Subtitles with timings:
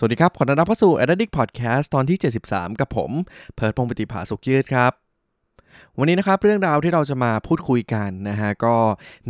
[0.00, 3.10] สวัสดีครับ ขอต้อนรับเข้าสู่ Addict Podcast ตอนที่ 73 กับผม
[3.54, 5.07] เพิร์ดพงปฏิภาสุขยืดครับ
[5.98, 8.76] วันนี้นะครับเรื่องราวที่เราจะมาพูดคุยกันนะฮะก็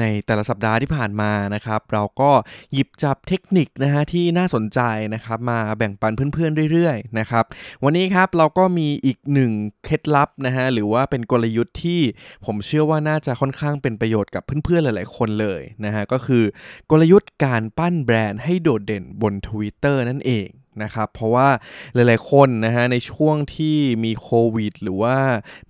[0.01, 2.31] ในแต่ละสัปดาห์ที่ผ่านมานะครับเราก็
[2.73, 4.81] หยิบจับเทคนิคนะฮะที่น่าสนใจ
[5.15, 7.45] นะครับมาแบ่งปันเพื่อนๆเรื่อยๆนะครับ
[7.85, 9.53] วันนี้ครับเราก็มีอีกหนึ่ง
[9.85, 12.01] เคล็ดลับนะฮะหรือว่าเป็นกลยุทธ์ที่
[12.47, 16.45] ผมเชื่อว่าน่าจะค่อนข้างเป็นประโยชน์กับเพื่อนๆหลาย ๆ คนเลยนะฮะก็คือ
[16.91, 20.49] กลยุทธ์การปั้นแบรนด์ให้โดดเด่นบน Twitter นั่นเอง
[20.83, 21.49] นะครับเพราะว่า
[21.95, 25.17] หลายๆคนนะฮะในช่วงที่มีโควิด หรือว่า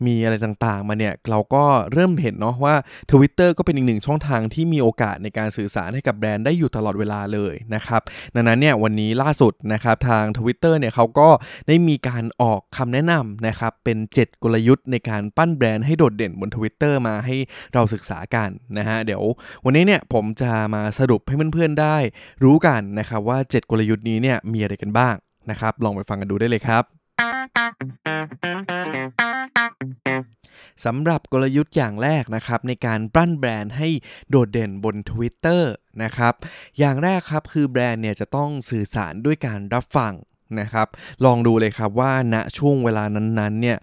[0.07, 2.75] มีอะไรต่างๆ มาเนี่ยเราก็เริ่มเห็นเนาะว่า
[3.11, 8.03] Twitter ก็เป็นอีกหนึ่งช่องทางที่มีโอกาสในการสื่อสารให้กับแบรนด์ได้อยู่ตลอดเวลาเลยนะครับ
[8.35, 11.29] ดังนั้นเนี่ยวันนี้ล่าสุดนะครับทาง Twitter เนี่ยเขาก็
[11.69, 17.37] ได้มีการออกคำแนะนำนะครับเป็น 7 กลยุทธ์ในการปั้นแบรนด์ให้โดดเด่นบน Twitter มาให้
[17.75, 19.23] เราศึกษากันนะฮะเดี๋ยว
[19.65, 21.97] วันนี้เนี่ยผมจะมาสรุปให้เพื่อนๆได้
[22.45, 24.98] รู้กันนะครับว่า 7 กลยุทธ์นี้เนี่ยมีอะไรกันบ้าง
[25.51, 26.85] นะครับ ลองไปฟังกันดูได้เลยครับ
[30.85, 33.89] สำหรับกลยุทธ์อย่างแรกนะครับในการปั้นแบรนด์ให้
[34.31, 35.63] โดดเด่นบน Twitter
[36.03, 36.35] นะครับ
[36.79, 40.13] อย่างแรกครับคือแบรนด์เนี่ยจะต้องสื่อสารด้วยการรับฟัง
[40.61, 40.87] นะครับ
[41.25, 43.79] ลองดูเลยครับว่าณช่วงเวลานั้นๆเนี่ย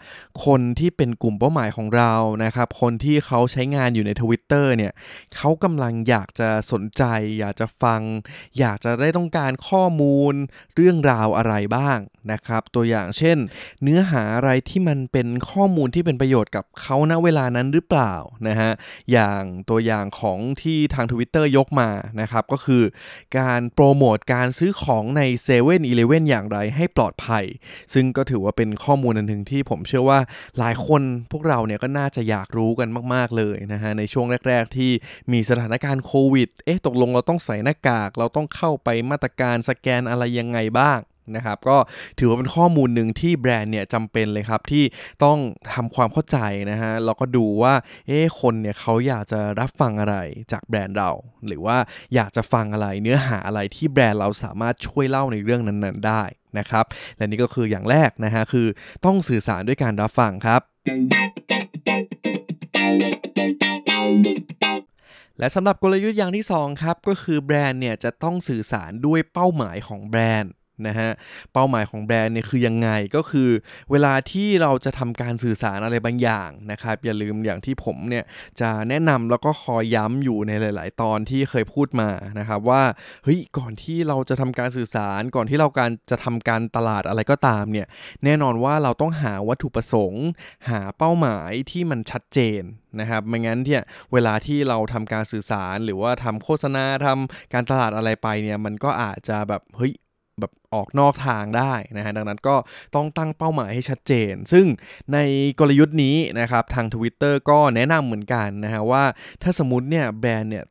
[0.45, 2.13] คนที่เป็นกลุ่มเป้าหมายของเรา
[2.43, 4.93] นะครับ คนที่เขาใช้งานอยู่ใน Twitter เนี่ย
[5.35, 7.03] เขากำลังอยากจะสนใจ
[7.39, 8.01] อยากจะฟัง
[8.59, 10.33] อยากจะได้ต้องการข้อมูล
[10.75, 11.99] เรื่องราวอะไรบ้าง
[12.31, 13.37] นะครับ ตัวอย่างเช่น
[13.83, 18.13] เนื้อหาอะไรที่มันเป็นข้อมูลที่เป็นประโยชน์กับเขาณเวลานั้นหรือเปล่า
[18.47, 18.71] นะฮะ
[19.11, 21.89] อย่างตัวอย่างของที่ทาง Twitter ยกมา
[22.21, 22.83] นะครับก็คือ
[23.39, 27.45] การโปรโมทการซื้อของใน7 e เ e ่ e ออย่างไรให้ปลอดภัย
[27.93, 30.19] ซึ่งก็ถือว่าเป็นข้อมูลอันหนึ่งที่ผมเชื่อว่า
[30.59, 31.01] หลายคน
[31.31, 34.91] พวกเราเนี่ยก็น่าจะอยากรู้กันมากๆเลยนะฮะในช่วงแรก ๆ ที่
[35.31, 40.99] มีสถานการณ์โควิดเอ๊ะตกลงเราต้องใส่หน้ากาก เราต้องเข้าไปมาตรการสแกนอะไรยังไงบ้าง
[41.35, 41.77] นะครับก็
[42.19, 44.83] ถือว่าเป็นข้อมูลหนึ่งที่แบรนด์เนี่ยจำเป็นเลยครับที่
[45.23, 45.37] ต้อง
[45.73, 46.37] ทำความเข้าใจ
[46.71, 47.73] นะฮะแล้วก็ดูว่า
[48.07, 50.17] เอ๊คนเนี่ยเขาอยากจะรับฟังอะไร
[50.51, 51.11] จากแบรนด์เรา
[51.47, 51.77] หรือว่า
[52.15, 56.23] อยากจะฟังอะไรเนื้อหาอะไรที่แบรนด์เราสามารถช่วยเล่าในเรื่องนั้นๆได้
[56.57, 56.85] นะครับ
[57.17, 58.67] และนี่ก็คืออย่างแรกนะฮะคือ
[59.05, 60.61] ต้องสื่อสารด้วยการรับฟังครับ
[65.39, 70.51] และสำหรับกลยุทธ์อย่างที่ 2 ครับ ก็คือแบรนด์เนี่ยจะต้องสื่อสารด้วยเป้าหมายของแบรนด์
[70.87, 71.09] นะฮะ
[71.53, 73.49] เป้าหมายของแบรนด์เนี่ยคือยังไงก็คือ
[73.91, 78.23] เวลาที่เราจะทำการสื่อสารอะไรบางอย่างนะครับอย่าลืมอย่างที่ผมเนี่ย
[78.61, 82.09] จะแนะนำแล้วก็คอยย้ำอยู่ในหลาย ๆ ตอนที่เคยพูดมา
[82.39, 82.83] นะครับว่า
[83.23, 87.87] เฮ้ยก่อนที่เราจะทำการสื่อสารก่อนที่เราการจะทำการตลาดอะไรก็ตามเนี่ย
[88.23, 90.25] แน่นอนว่าเราต้องหาวัตถุประสงค์
[90.69, 92.63] หาเป้าหมายที่มันชัดเจน
[92.99, 93.81] นะครับไม่งั้นเนี่ย
[94.13, 99.93] เวลาที่เราทำการสื่อสารหรือว่าทำโฆษณาทำการตลาดอะไรไปเนี่ยมันก็อาจจะแบบเฮ้ย
[100.39, 102.55] แบบออกนอกทางได้นะฮะดังนั้นก็
[102.95, 104.65] ต้องตั้งเป้าหมายให้ชัดเจน ซึ่ง
[105.13, 105.17] ใน
[105.59, 109.03] กลยุทธ์นี้นะครับทาง Twitter ก็แนะนำเหมือนกันนะฮะว่า
[109.41, 110.65] ถ้าสมมติเนี่ยแบรนด์เนี่ย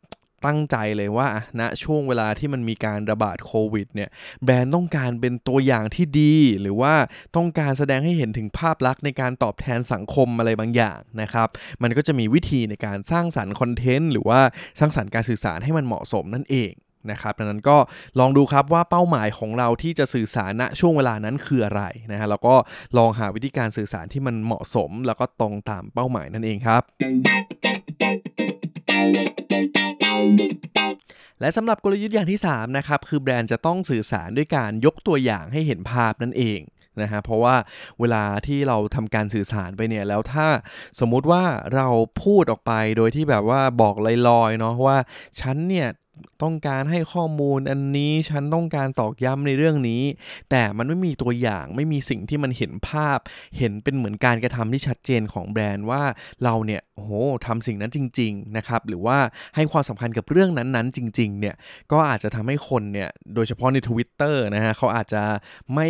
[0.50, 1.28] ตั้งใจเลยว่า
[1.60, 4.10] ณนะช่วงเวลาที่มันมีการระบาดโควิดเนี่ย
[4.44, 6.94] แบรนด์ต้องการเป็นตัวอย่างที่ดี หรือว่า
[7.36, 11.48] ต้องการแสดงให้เห็นถึงภาพลักษณ์ในการตอบแทนสังคมอะไรบางอย่างนะครับ
[11.82, 14.40] มันก็จะมีวิธีในการสร้างสรรค์คอนเทนต์หรือว่า
[14.78, 16.72] สร้างสรรค์การสื่อสารให้มันเหมาะสมนั่นเอง
[17.10, 17.76] นะครับดังนั้นก็
[18.20, 21.82] ลองดูครับว่าเป้าหมายของเราที่จะสื่อสารณช่วงเวลานั้นคืออะไร
[22.12, 22.54] นะฮะแล้วก็
[22.98, 26.82] ลองหาวิธีการสื่อสารที่มันเหมาะสม แล้วก็ตรงตามเป้าหมายนั่นเองครับ
[31.40, 36.60] และสำหรับกลยุทธ์อย่างที่3นะครับคือแบรนด์จะต้องสื่อสารด้วยการยกตัวอย่างให้เห็นภาพนั่นเอง
[37.02, 37.56] นะฮะเพราะว่า
[38.00, 40.46] เวลาที่เราทำการสื่อสารไปเนี่ยแล้วถ้า
[41.00, 41.42] สมมุติว่า
[41.74, 41.88] เรา
[42.22, 43.94] พูดออกไปโดยที่แบบว่าบอก
[44.28, 44.98] ลอยๆเนาะว่า
[45.40, 45.88] ฉันเนี่ย
[46.42, 50.02] ต้องการให้ข้อมูลอันนี้ฉันต้องการตอกย้ำในเรื่องนี้
[50.50, 53.18] แต่มันไม่มีตัวอย่างไม่มีสิ่งที่มันเห็นภาพ
[53.58, 56.02] เห็นเป็นเหมือนการกระทำที่ชัดเจนของแบรนด์ว่า
[56.44, 57.10] เราเนี่ยโห
[57.46, 59.18] ทำสิ่งนั้นจริง ๆนะครับ หรือว่า
[59.56, 61.54] ให้ความสำคัญกับเรื่องนั้นๆ จริง ๆ เนี่ย
[61.92, 65.22] ก็อาจจะทำให้คนเนี่ยโดยเฉพาะใน Twitter นะฮะเขาอาจจะ
[65.74, 65.88] ไม่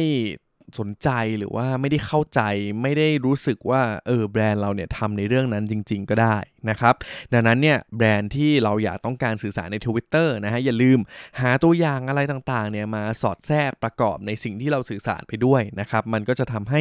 [0.78, 1.08] สนใจ
[1.38, 2.40] หรือว่าไม่ได้เข้าใจ
[2.82, 6.36] ไม่ได้รู้สึกว่าเออแบรนด์เราเนี่ยทำในเรื่องนั้นจริง ๆ ก็ได้
[6.70, 6.94] นะครับ
[7.32, 10.98] ดังนั้นเนี่ยแบรนด์ที่เราอยากต้องการสื่อสารใน Twitter นะฮะอย่าลืม
[11.40, 16.80] หาตัวอย่างอะไรต่างๆเนี่ยมาสอดแทรกประกอบในสิ่งที่เราสื่อสารไปด้วยนะครับมันก็จะทำให้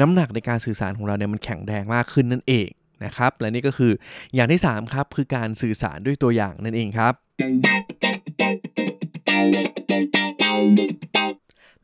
[0.00, 2.68] น้ำหนักในการสื่อสารของเราเนี่ยมันแข็งแรงมากขึ้นนั่นเอง
[3.04, 3.92] นะครับและนี่ก็คือ
[4.34, 7.14] อย่างที่ 3 ครับ คือการสื่อสารด้วยตัวอย่างนั่นเองครับ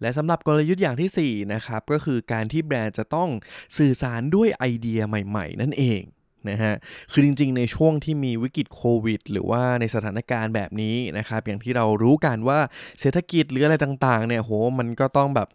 [0.01, 3.31] และสำหรับกลยุทธ์อย่างที่4นะครับก็คือการที่แบรนด์จะต้อง
[3.79, 6.03] สื่อสารด้วยไอเดียใหม่ ๆ นั่นเอง
[6.51, 6.75] นะฮะ
[7.13, 12.59] คือจริงๆ ในช่วงที่มีวิกฤตโควิด หรือว่าในสถานการณ์แบบนี้นะครับ อย่างที่เรารู้กันว่า
[13.01, 15.49] เศรษฐกิจหรืออะไรต่างๆ เนี่ย โห มันก็ต้องแบบ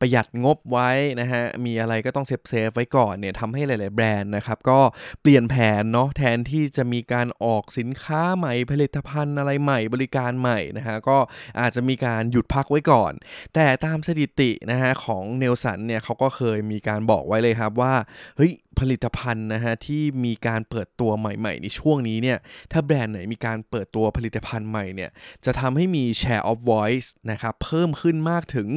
[0.00, 0.90] ประหยัดงบไว้
[1.20, 4.80] นะฮะ มีอะไรก็ต้อง save save ไว้ก่อนเนี่ยทำให้หลาย ๆ แบรนด์นะครับ ก็
[5.22, 11.18] เปลี่ยนแผนเนาะ แทนที่จะมีการออกสินค้าใหม่ ผลิตภัณฑ์อะไรใหม่ บริการใหม่นะฮะ ก็
[11.60, 13.12] อาจจะมีการหยุดพักไว้ก่อน
[13.54, 17.94] แต่ตามสถิตินะฮะของ Nielsen เนี่ยเขาก็เคยมีการบอกไว้เลยครับว่า
[18.36, 22.38] เฮ้ย ผลิตภัณฑ์นะฮะที่มีการเปิดตัวใหม่ ๆ ในช่วงนี้เนี่ย
[22.72, 25.10] ถ้าแบรนด์ไหนมีการเปิดตัวผลิตภัณฑ์ใหม่เนี่ย
[25.44, 28.68] จะทำให้มี share of voice นะครับเพิ่มขึ้นมากถึง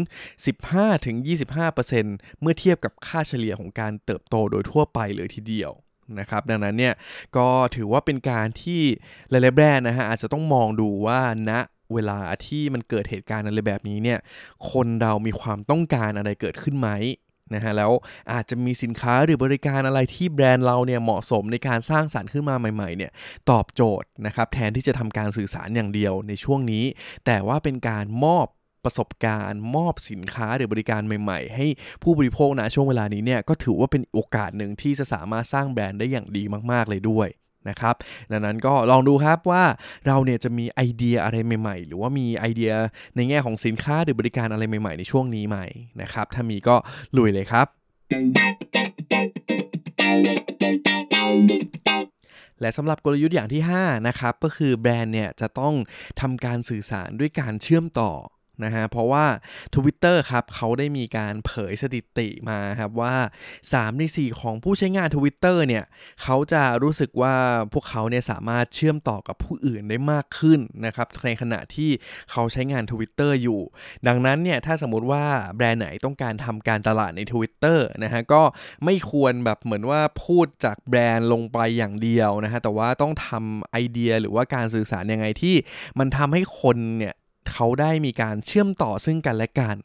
[1.57, 5.71] 15-25%เมื่อเทียบกับค่าเฉลี่ยของการเติบโตโดยทั่วไปเลยทีเดียว
[6.19, 6.93] นะครับดังนั้นเนี่ย
[7.37, 8.81] ก็ถือว่าเป็นการที่
[9.29, 11.19] หลายๆแบรนด์นะฮะอาจจะต้องมองดูว่า
[11.49, 11.59] ณนะ
[11.93, 14.19] เวลาที่มันเกิดเหตุการณ์อะไรแบบนี้เนี่ย
[14.71, 16.89] คนเรามีความต้องการอะไรเกิดขึ้นไหม
[17.55, 17.91] นะฮะแล้ว
[18.33, 23.11] อาจจะมีสินค้าหรือบริการอะไรที่แบรนด์เราเนี่ยเหมาะสมในการสร้างสารรค์ขึ้นมาใหม่ๆเนี่ย
[23.49, 26.85] ตอบโจทย์นะครับแทนที่จะทำการสื่อสารอย่างเดียวในช่วงนี้
[27.25, 28.47] แต่ว่าเป็นการมอบ
[28.85, 31.65] ประสบการณ์มอบสินค้าหรือบริการใหม่ๆ ให้
[32.03, 37.27] ผู้บริโภคนะช่วงเวลานี้เนี่ยก็ถือว่าเป็นโอกาสหนึ่งที่จะสามารถสร้างแบรนด์ได้อย่างดีมากๆเลยด้วย
[37.69, 37.95] นะครับ
[38.31, 39.63] ดังนั้นก็ลองดูครับว่า
[40.07, 42.71] เราเนี่ยจะมีไอเดียอะไรใหม่ ๆ หรือว่ามีไอเดีย
[43.15, 45.57] ในแง่ของสินค้าหรือบริการอะไรใหม่ ๆ ในช่วงนี้ไหม
[46.01, 46.75] นะครับ ถ้ามีก็
[47.17, 47.67] ลุยเลยครับ
[52.61, 55.73] และสำหรับกลยุทธ์อย่างที่ 5 นะครับ ก็คือแบรนด์เนี่ยจะต้อง
[56.21, 58.11] ทำการสื่อสารด้วยการเชื่อมต่อ
[58.63, 59.25] นะฮะ เพราะว่า
[59.75, 63.15] Twitter ครับเขาได้มีการเผยสถิติมาครับว่า
[63.61, 65.83] 3 ใน 4 ของผู้ใช้งาน Twitter เนี่ย
[66.21, 67.35] เขาจะรู้สึกว่า
[67.73, 71.89] พวกเขาเนี่ยสามารถเชื่อมต่อกับผู้อื่นได้มากขึ้นนะครับในขณะที่
[72.31, 73.61] เขาใช้งาน Twitter อยู่
[74.07, 75.25] ดังนั้นเนี่ยถ้าสมมติว่า
[75.55, 78.41] แบรนด์ไหนต้องการทำการตลาดใน Twitter นะฮะก็
[78.85, 85.55] ไม่ควรแบบเหมือนว่าพูดจากแบรนด์ลงไปอย่างเดียวนะฮะแต่ว่าต้องทำไอเดียหรือว่าการสื่อสารยังไงที่
[85.99, 87.13] มันทำให้คนเนี่ย
[87.53, 89.77] เขาได้มีการเชื่อมต่อซึ่งกันและกัน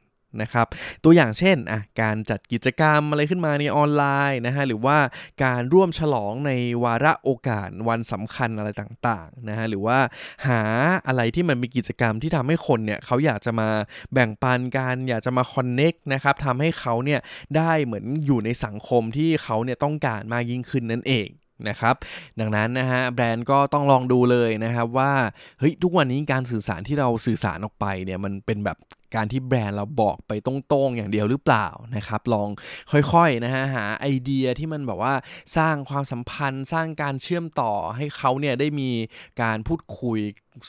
[0.43, 0.67] นะครับ
[1.05, 4.99] ตัวอย่างเช่นอะการจัดกิจกรรมอะไรขึ้นมาในออนไลน์นะฮะหรือว่า
[5.45, 6.53] การร่วมฉลองใน
[6.85, 9.99] วาระโอกาสวันสำคัญอะไรต่างๆนะฮะหรือว่า
[10.47, 10.61] หา
[11.07, 13.69] อะไรที่มันมีกิจกรรมที่ทำให้คนเนี่ยเขาอยากจะมา
[14.13, 17.21] แบ่งปันกันอยากจะมาคอนเน็กนะครับทำให้เขาเนี่ย
[17.57, 21.29] ได้เหมือนอยู่ในสังคมที่เขาเนี่ยต้องการมากยิ่งขึ้นนั่นเอง
[21.69, 21.95] นะครับ
[22.41, 25.13] ดังนั้นนะฮะแบรนด์ก็ต้องลองดูเลยนะครับว่า
[25.59, 28.79] เฮ้ยทุกวันนี้การสื่อสารที่เราสื่อสารออกไปเนี่ยมันเป็นแบบ
[29.17, 31.67] การที่แบรนด์เราบอกไปตรงๆอย่างเดียวหรือเปล่า
[31.97, 32.49] นะครับ ลอง
[33.13, 35.15] ค่อยๆนะฮะหาไอเดียที่มันแบบว่า
[35.57, 38.91] สร้างความสัมพันธ์ สร้างการเชื่อมต่อให้เขาเนี่ยได้มี
[39.43, 40.19] การพูดคุย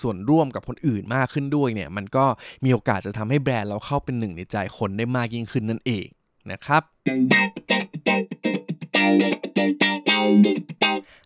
[0.02, 2.26] ส่วนร่วมกับคนอื่นมากขึ้นด้วยเนี่ยมันก็
[2.64, 6.08] มีโอกาสจะทำให้แบรนด์เราเข้าเป็นหนึ่งในใจคนได้มากยิ่งขึ้นนั่นเอง
[6.52, 6.84] นะครับ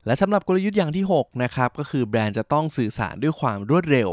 [0.10, 4.10] และสำหรับกลยุทธ์อย่างที่ 6 นะครับ ก็คือแบรนด์จะต้องสื่อสารด้วยความรวดเร็ว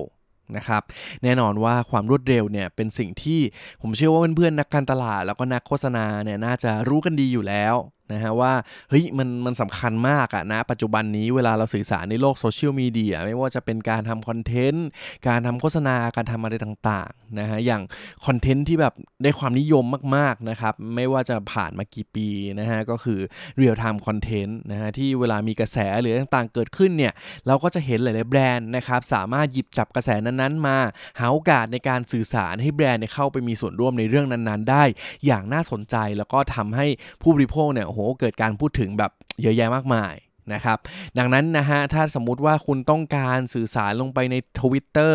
[0.56, 0.82] นะครับ
[1.22, 3.40] แน่นอนว่าความรวดเร็วเนี่ยเป็นสิ่งที่
[3.82, 7.74] ผมเชื่อว่าเพื่อนๆนักการตลาดแล้วก็นักโฆษณาเนี่ยน่าจะรู้กันดีอยู่แล้ว
[8.12, 8.52] นะฮะว่า
[8.90, 14.86] เฮ้ยมันมันสำคัญมากอะนะปัจจุบันนี้เวลาเราสื่อสารในโลก social media ไม่ว่าจะเป็นการทำ content
[15.28, 17.82] การทำโฆษณาการทำอะไรต่างๆนะฮะอย่าง
[18.26, 19.84] content ที่แบบได้ความนิยม
[20.16, 22.28] มากๆนะครับไม่ว่าจะผ่านมากี่ปี
[22.60, 23.20] นะฮะก็คือ
[23.56, 27.12] real-time content นะฮะที่เวลามีกระแสหรือต่างๆเกิดขึ้นเนี่ย
[27.46, 30.78] เราก็จะเห็นหลายๆแบรนด์นะครับสามารถหยิบจับกระแสนั้นๆ มา
[31.18, 34.84] หาโอกาสในการสื่อสารให้แบรนด์เข้าไปมีส่วนร่วมในเรื่องนั้นๆ ได้
[35.26, 36.86] อย่างน่าสนใจแล้วก็ทำให้
[37.22, 39.12] ผู้บริโภคเนี่ยโอ้โหเกิดการพูดถึงแบบ
[39.42, 40.14] เยอะแยะมากมาย
[40.52, 40.78] นะครับ
[41.18, 45.14] ดังนั้นนะฮะถ้าสมมุติว่าคุณต้องการสื่อสารลงไปใน Twitter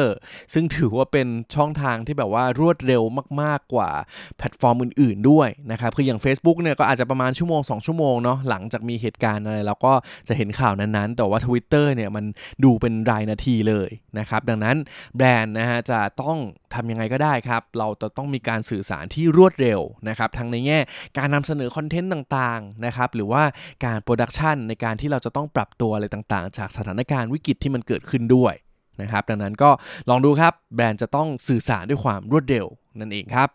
[0.53, 3.03] ซึ่งถือว่าเป็นช่องทางที่แบบว่ารวดเร็ว
[3.41, 3.89] มาก ๆกว่า
[4.37, 9.93] แพลตฟอร์มอื่น ๆด้วยนะครับคืออย่าง Facebook เนี่ยก็อาจจะประมาณชั่วโมง 2 ชั่วโมงเนาะหลังจากมีเหตุการณ์อะไรเราก็
[10.27, 12.25] จะเห็นข่าวนั้นๆ แต่ว่า Twitter เนี่ยมัน
[12.63, 14.77] ดูเป็นรายนาทีเลยนะครับดังนั้น
[15.17, 16.37] แบรนด์นะฮะจะต้อง
[16.73, 20.79] ทำยังไงก็ได้ครับเราจะต้องมีการสื่อสารที่รวดเร็วนะครับทั้งในแง่
[21.17, 23.43] การนำเสนอ content ต่างๆนะครับหรือว่า
[23.85, 28.53] การ production ในการที่เราจะต้องปรับตัวอะไรต่างๆ จากสถานการณ์วิกฤตที่มันเกิดขึ้นด้วย
[29.01, 29.69] นะครับดังนั้นก็
[30.09, 32.65] ลองดูครับ แบรนด์จะต้องสื่อสารด้วยความรวดเร็ว
[32.99, 33.49] นั่นเองครับ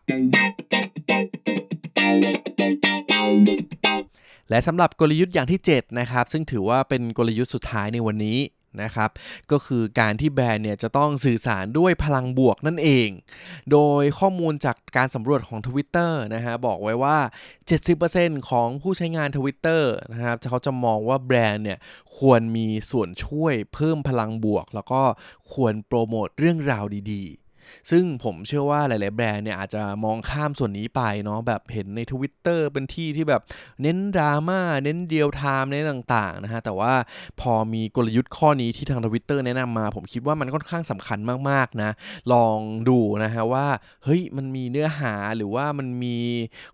[4.51, 8.39] และสำหรับกลยุทธ์อย่างที่ 7 นะครับ ซึ่งถือว่าเป็นกลยุทธ์สุดท้ายในวันนี้
[8.83, 9.11] นะครับ
[9.51, 13.09] ก็คือการที่แบรนด์เนี่ยจะต้องสื่อสารด้วยพลังบวกนั่นเอง
[13.73, 17.19] โดยข้อมูลจากการสำรวจของ Twitter นะฮะบอกไว้ว่า
[17.83, 21.79] 70%ของผู้ใช้งาน Twitter นะครับเขาจะมองว่าแบรนด์เนี่ย
[22.19, 25.03] ควรมีส่วนช่วยเพิ่มพลังบวก แล้วก็
[25.53, 27.46] ควรโปรโมทเรื่องราวดีๆ
[27.91, 33.43] ซึ่งผมเชื่อว่าหลาย ๆ แบรนด์เนี่ยอาจจะมองข้ามส่วนนี้ไปเนาะแบบเห็นใน Twitter เป็นที่ที่แบบ
[33.83, 36.93] เน้นดราม่าเน้นเดียวไทม์เน้นต่าง ๆ นะฮะ แต่ว่า
[37.41, 41.19] พอมีกลยุทธ์ข้อนี้ที่ทาง Twitter แนะนำมา ผมคิดว่ามันค่อนข้างสำคัญ
[41.51, 41.91] มาก ๆ นะ
[42.33, 42.59] ลอง
[42.89, 43.67] ดูนะฮะว่า
[44.05, 46.19] เฮ้ยมันมีเนื้อหาหรือว่ามันมี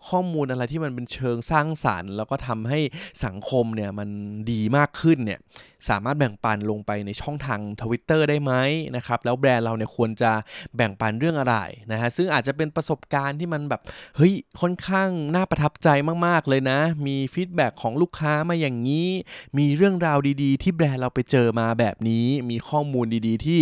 [0.09, 2.81] ข้อมูลอะไรที่มันเป็นเชิงสร้างสารรค์ แล้วก็ทำให้
[3.25, 4.09] สังคมเนี่ยมัน
[4.51, 5.41] ดีมากขึ้นเนี่ย
[5.89, 8.53] สามารถแบ่งปันลงไปในช่องทาง Twitter ได้ไหม
[8.97, 10.33] นะครับแล้วแบรนด์เราเนี่ยควรจะ
[10.77, 11.57] แบ่งปันเรื่องอะไร
[11.93, 13.81] นะฮะซึ่งอาจจะเป็นประสบการณ์ที่มันแบบ
[14.17, 15.89] เฮ้ยค่อนข้างน่าประทับใจ
[16.27, 19.09] มากๆเลยนะ มีฟีดแบ็ของลูกค้ามาอย่างนี้
[19.59, 23.61] มีเรื่องราวดีๆ ที่แบรนด์เราไปเจอมาแบบนี้มีข้อมูลดีๆ ที่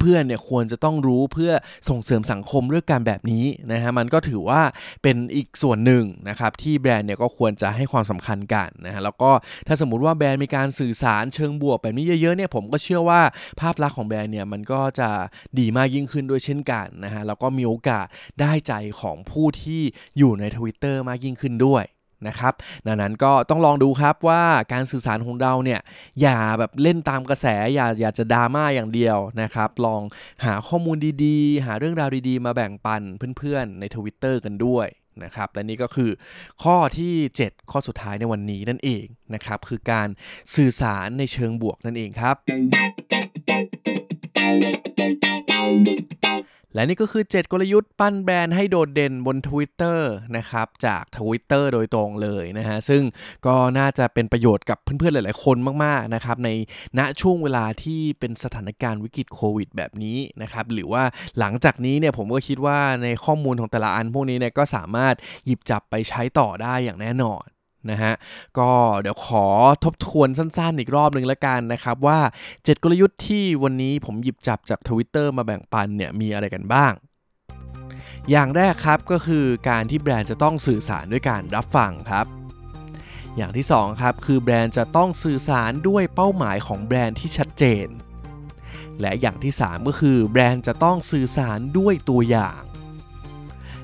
[0.00, 1.52] เพื่อนๆเนี่ยควรจะต้องรู้เพื่อ
[1.88, 4.62] ส่งเสริมสังคมเรื่องการแบบนี้นะฮะมันก็ถือว่า
[5.02, 9.30] เป็นอีกส่วนหนึ่งนะครับที่แบรนด์เนี่ยก็ควรจะให้ความสำคัญกันนะฮะแล้วก็
[9.66, 13.20] ถ้าสมมุติว่าแบรนด์มีการสื่อสารเชิงบวกแบบนี้เยอะๆเนี่ยผมก็เชื่อว่า
[13.60, 15.08] ภาพลักษณ์ของแบรนด์เนี่ยมันก็จะ
[15.58, 18.06] ดีมากยิ่งขึ้นด้วยเช่นกันนะฮะแล้วก็มีโอกาส
[18.40, 19.82] ได้ใจของผู้ที่
[20.18, 21.84] อยู่ใน Twitter มากยิ่งขึ้นด้วย
[22.28, 22.54] นะครับ
[22.86, 25.80] ดังนั้นก็ต้องลองดูครับว่าการสื่อสารของเราเนี่ย
[26.20, 30.02] อย่าแบบเล่นตามกระแสอย่าอย่าจะดราม่าอย่างเดียวนะครับ ลอง
[30.44, 33.02] หาข้อมูลดีๆ หาเรื่องราวดีๆ มาแบ่งปัน
[33.38, 34.86] เพื่อนๆใน Twitter กันด้วย
[35.24, 36.10] นะครับ และนี่ก็คือ
[36.62, 40.08] ข้อที่ 7 ข้อสุดท้ายในวันนี้นั่นเองนะครับ คือการ
[40.54, 42.36] สื่อสารในเชิงบวกนั่นเองครับ
[46.74, 49.98] และนี่ก็คือ 7 กลยุทธ์ปั้นแบรนด์ให้โดดเด่นบน Twitter
[50.36, 53.02] นะครับจาก Twitter โดยตรงเลยนะฮะซึ่ง
[53.46, 56.50] ก็น่าจะเป็นประโยชน์กับเพื่อนๆหลายๆคนมากๆนะครับใน
[56.98, 61.02] ณช่วงเวลาที่เป็นสถานการณ์วิกฤตโควิดแบบนี้นะครับหรือว่า
[61.38, 65.14] หลังจากนี้เนี่ยผมก็คิดว่าในข้อมูลของแต่ละอันพวกนี้เนี่ยก็สามารถ
[65.46, 67.44] หยิบจับไปใช้ต่อได้อย่างแน่นอน
[67.90, 68.14] นะฮะ
[68.58, 69.46] ก็เดี๋ยวขอ
[69.84, 72.18] ทบทวนสั้นๆ อีกรอบหนึ่งแล้วกันนะครับว่า
[72.52, 76.92] 7 กลยุทธ์ที่วันนี้ผมหยิบจับจาก Twitter มาแบ่งปันเนี่ยมีอะไรกันบ้าง
[78.30, 82.26] อย่างแรกครับก็คือการที่แบรนด์จะต้องสื่อสารด้วยการรับฟังครับ
[83.36, 87.88] อย่างที่2ครับคือแบรนด์จะต้องสื่อสารด้วยเป้าหมายของแบรนด์ที่ชัดเจน
[89.00, 92.60] และอย่างที่ 3 ก็คือแบรนด์จะต้องสื่อสารด้วยตัวอย่าง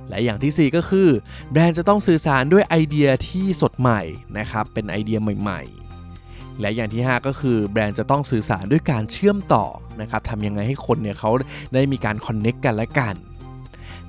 [0.08, 1.08] และอย่างที่ 4 ก็คือ
[1.52, 4.00] แบรนด์จะต้องสื่อสารด้วยไอเดียที่สดใหม่
[4.38, 9.64] นะครับเป็นไอเดียใหม่ๆ และอย่างที่ 5 ก็คือแบรนด์จะต้องสื่อสารด้วยการเชื่อมต่อ
[10.00, 11.30] นะครับทำยังไงให้คนเนี่ยเขา
[11.74, 13.14] ได้มีการคอนเน็กกันและกัน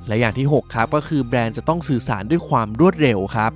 [0.08, 3.52] และอย่างที่ 6 ครับก็คือแบรนด์จะต้องสื่อสารด้วยความรวดเร็วครับ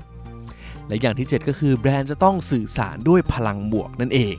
[0.87, 4.35] และอย่างที่ 7 ก็คือแบรนด์จะต้องสื่อสารด้วยพลังบวกนั่นเอง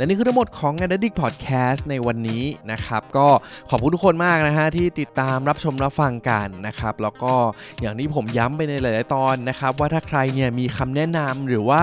[0.00, 3.28] และนี่คือทั้งหมดของ a n a d i c Podcast ในวันนี้นะครับ ก็
[3.70, 7.34] ขอบคุณทุกคนมากนะฮะที่ติดตามรับชมรับฟังกันนะครับ แล้วก็
[7.80, 11.82] อย่างที่ผมย้ำไปในหลาย ๆ ตอนนะครับ ว่าถ้าใครเนี่ยมีคำแนะนำหรือว่า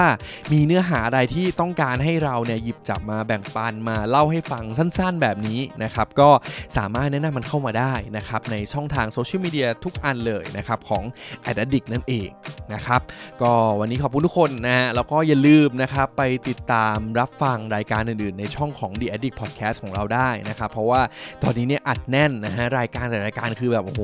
[0.51, 6.29] มีเนื้อหาอะไรที่ต้องการให้เราเนี่ยหยิบจับมาแบ่งปันมาเล่าให้ฟังสั้น ๆ แบบนี้นะครับ ก็
[6.77, 11.03] สามารถแนะนำมันเข้ามาได้นะครับ ในช่องทางโซเชียลมีเดียทุกอันเลยนะครับของ
[11.49, 12.29] a d d i c นั่นเอง
[12.73, 13.01] นะครับ
[13.41, 21.01] ก็วันนี้ขอบคุณทุกคนนะฮะแล้วก็อย่าลืมนะครับไปติดตามรับฟังรายการอื่นๆ ในช่องของ The Addict Podcast ของเราได้นะครับ เพราะว่า
[21.43, 24.03] ตอนนี้เนี่ยอัดแน่นนะฮะรายการแต่รายการคือแบบโอ้โห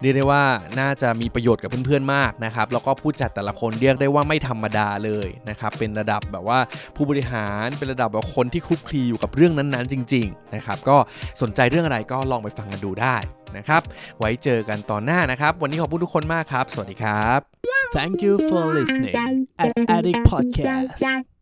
[0.00, 0.42] เรียกได้ว่า
[0.80, 6.58] น่าจะมีประโยชน์กับเพื่อนๆมากนะครับ แล้วก็ผู้จัดแต่ละคนเรียกได้ว่าไม่ธรรมดาเลยนะครับเป็นระดับแบบว่า
[6.96, 10.96] ผู้บริหารเป็นระดับแบบคนที่คลุกคลีอยู่กับเรื่องนั้นๆ จริงๆนะครับก็
[11.42, 13.16] สนใจเรื่องอะไรก็ลองไปฟังกันดูได้
[13.56, 13.82] นะครับ
[14.18, 17.40] ไว้เจอกันตอนหน้านะครับ วันนี้ขอบคุณทุกคนมากครับ สวัสดีครับ
[17.96, 19.16] Thank you for listening
[19.62, 21.33] at Addict Podcast